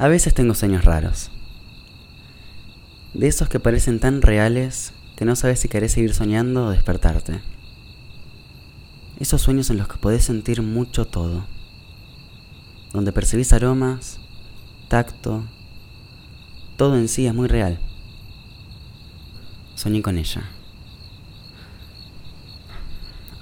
[0.00, 1.30] A veces tengo sueños raros.
[3.12, 7.42] De esos que parecen tan reales que no sabes si querés seguir soñando o despertarte.
[9.18, 11.44] Esos sueños en los que podés sentir mucho todo.
[12.94, 14.20] Donde percibís aromas,
[14.88, 15.44] tacto,
[16.78, 17.78] todo en sí es muy real.
[19.74, 20.48] Soñé con ella.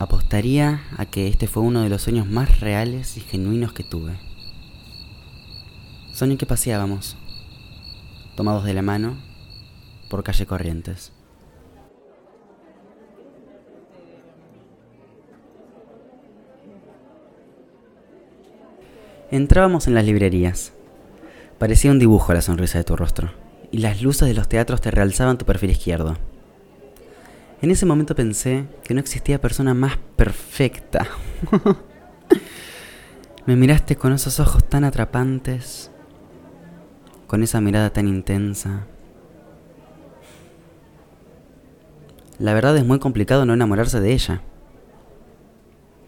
[0.01, 4.28] Apostaría a que este fue uno de los sueños más reales y genuinos que tuve.
[6.19, 7.17] Soñé que paseábamos,
[8.35, 9.17] tomados de la mano,
[10.11, 11.13] por calle Corrientes.
[19.31, 20.73] Entrábamos en las librerías.
[21.61, 23.31] Parecía un dibujo la sonrisa de tu rostro,
[23.71, 26.17] y las luces de los teatros te realzaban tu perfil izquierdo.
[27.63, 31.07] En ese momento pensé que no existía persona más perfecta.
[33.47, 35.93] Me miraste con esos ojos tan atrapantes,
[37.29, 38.87] con esa mirada tan intensa.
[42.39, 44.43] La verdad es muy complicado no enamorarse de ella.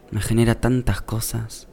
[0.09, 1.67] Me genera tantas cosas.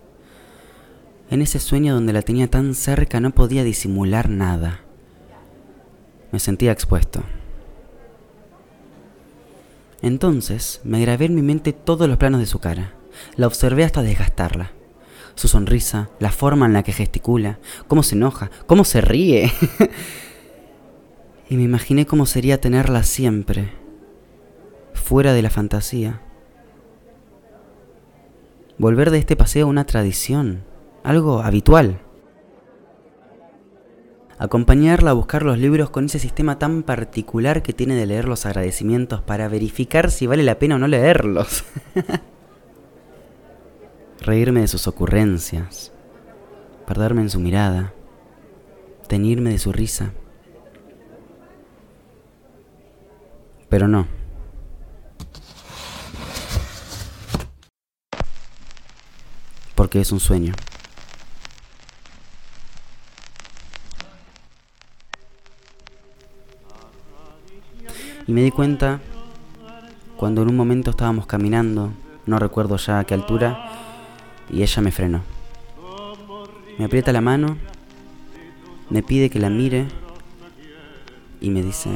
[1.30, 4.80] En ese sueño donde la tenía tan cerca no podía disimular nada.
[6.30, 7.22] Me sentía expuesto.
[10.02, 12.92] Entonces me grabé en mi mente todos los planos de su cara.
[13.36, 14.72] La observé hasta desgastarla.
[15.38, 19.52] Su sonrisa, la forma en la que gesticula, cómo se enoja, cómo se ríe.
[21.48, 23.70] y me imaginé cómo sería tenerla siempre,
[24.94, 26.22] fuera de la fantasía.
[28.78, 30.64] Volver de este paseo a una tradición
[31.04, 32.00] algo habitual.
[34.38, 38.44] Acompañarla a buscar los libros con ese sistema tan particular que tiene de leer los
[38.44, 41.64] agradecimientos para verificar si vale la pena o no leerlos.
[44.20, 45.92] Reírme de sus ocurrencias,
[46.86, 47.94] perderme en su mirada,
[49.06, 50.12] teñirme de su risa.
[53.68, 54.06] Pero no.
[59.74, 60.52] Porque es un sueño.
[68.26, 69.00] Y me di cuenta
[70.18, 71.92] cuando en un momento estábamos caminando,
[72.26, 73.67] no recuerdo ya a qué altura,
[74.50, 75.22] y ella me frenó.
[76.78, 77.56] Me aprieta la mano,
[78.90, 79.86] me pide que la mire
[81.40, 81.90] y me dice,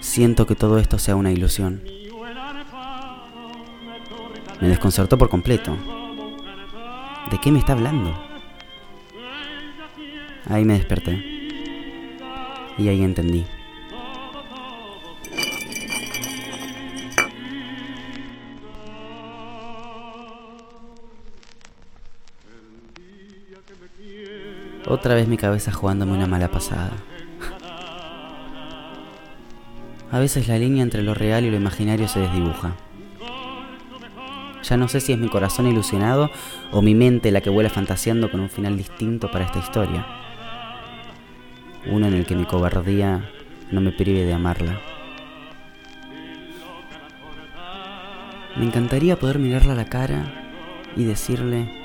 [0.00, 1.82] siento que todo esto sea una ilusión.
[4.60, 5.76] Me desconcertó por completo.
[7.30, 8.16] ¿De qué me está hablando?
[10.48, 11.12] Ahí me desperté.
[12.78, 13.44] Y ahí entendí.
[24.92, 26.90] Otra vez mi cabeza jugándome una mala pasada.
[30.10, 32.76] A veces la línea entre lo real y lo imaginario se desdibuja.
[34.62, 36.30] Ya no sé si es mi corazón ilusionado
[36.72, 40.06] o mi mente la que vuela fantaseando con un final distinto para esta historia.
[41.90, 43.30] Uno en el que mi cobardía
[43.70, 44.78] no me prive de amarla.
[48.58, 50.52] Me encantaría poder mirarla a la cara
[50.96, 51.81] y decirle,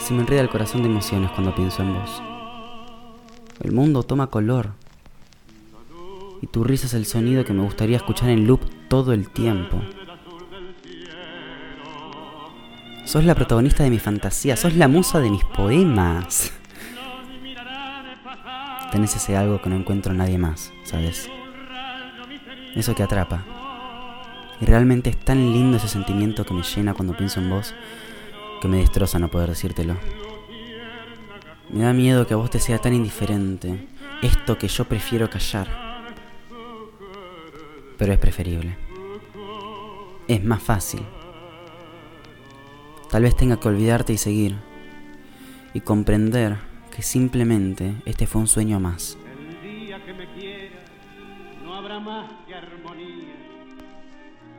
[0.00, 2.22] se me enreda el corazón de emociones cuando pienso en vos.
[3.60, 4.72] El mundo toma color.
[6.40, 9.80] Y tu risa es el sonido que me gustaría escuchar en loop todo el tiempo.
[13.04, 16.52] Sos la protagonista de mi fantasía, sos la musa de mis poemas.
[18.90, 21.28] Tenés ese algo que no encuentro en nadie más, ¿sabes?
[22.74, 23.44] Eso que atrapa.
[24.60, 27.74] Y realmente es tan lindo ese sentimiento que me llena cuando pienso en vos
[28.60, 29.96] que me destroza no poder decírtelo.
[31.70, 33.88] Me da miedo que a vos te sea tan indiferente
[34.22, 35.68] esto que yo prefiero callar.
[37.96, 38.76] Pero es preferible.
[40.28, 41.02] Es más fácil.
[43.10, 44.56] Tal vez tenga que olvidarte y seguir.
[45.72, 46.56] Y comprender
[46.94, 49.16] que simplemente este fue un sueño más.
[49.24, 50.84] El día que me quiera,
[51.62, 53.34] no habrá más que armonía.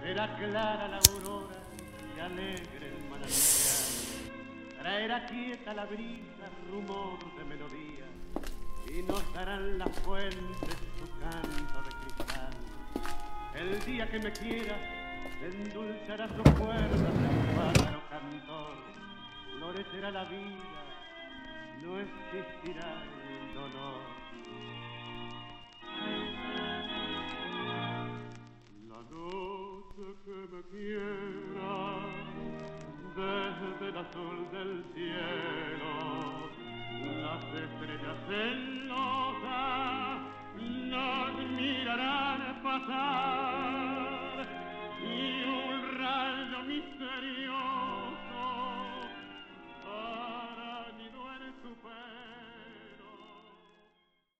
[0.01, 1.57] Será clara la aurora
[2.15, 2.87] y alegre
[3.23, 3.50] el.
[5.01, 8.05] Traerá quieta la brisa, rumor de melodía,
[8.87, 12.53] y nos darán las fuentes su canto de cristal.
[13.55, 14.77] El día que me quiera,
[15.41, 18.77] endulzará su cuerda el pájaro cantor,
[19.57, 20.83] florecerá la vida,
[21.81, 24.00] no existirá el dolor.